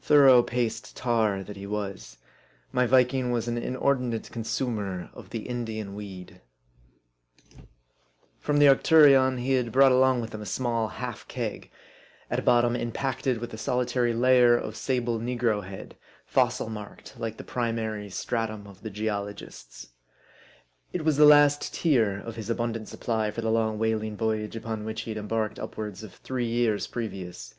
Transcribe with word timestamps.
Thorough 0.00 0.42
paced 0.42 0.96
tar 0.96 1.42
that 1.44 1.58
he 1.58 1.66
was, 1.66 2.16
my 2.72 2.86
Viking 2.86 3.30
was 3.30 3.46
an 3.46 3.58
inordinate 3.58 4.30
consumer 4.32 5.10
of 5.12 5.24
68 5.26 5.26
M 5.26 5.26
A 5.26 5.26
R 5.26 5.28
D 5.28 5.28
I. 5.28 5.30
the 5.30 5.48
Indian 5.82 5.94
weed. 5.94 6.40
From 8.40 8.56
the 8.56 8.70
Arcturion, 8.70 9.36
he 9.38 9.52
had 9.52 9.70
brought 9.70 9.92
along 9.92 10.22
with 10.22 10.32
him 10.32 10.40
a 10.40 10.46
small 10.46 10.88
half 10.88 11.28
keg, 11.28 11.70
at 12.30 12.42
bottom 12.42 12.74
impacted 12.74 13.36
with 13.36 13.52
a 13.52 13.58
solitary 13.58 14.14
layer 14.14 14.56
of 14.56 14.76
sable 14.76 15.18
Negrohead, 15.20 15.92
fossil 16.24 16.70
marked, 16.70 17.18
like 17.20 17.36
the 17.36 17.44
primary 17.44 18.08
stratum 18.08 18.66
of 18.66 18.80
the 18.80 18.88
geologists. 18.88 19.88
It 20.94 21.04
was 21.04 21.18
the 21.18 21.26
last 21.26 21.74
tier 21.74 22.18
of 22.18 22.36
his 22.36 22.48
abundant 22.48 22.88
supply 22.88 23.30
for 23.30 23.42
the 23.42 23.50
long 23.52 23.78
whaling 23.78 24.16
voyage 24.16 24.56
upon 24.56 24.86
which 24.86 25.02
he 25.02 25.10
had 25.10 25.18
embarked 25.18 25.58
upwards 25.58 26.02
of 26.02 26.14
three 26.14 26.48
years 26.48 26.86
previous. 26.86 27.54